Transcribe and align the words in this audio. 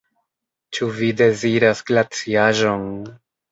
Ĉu 0.77 0.87
vi 1.01 1.09
deziras 1.19 1.85
glaciaĵon? 1.93 2.91